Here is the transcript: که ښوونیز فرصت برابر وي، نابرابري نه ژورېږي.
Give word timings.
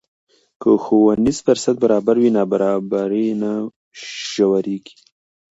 که 0.61 0.69
ښوونیز 0.83 1.37
فرصت 1.47 1.75
برابر 1.83 2.15
وي، 2.19 2.29
نابرابري 2.37 3.27
نه 3.41 3.51
ژورېږي. 4.31 4.95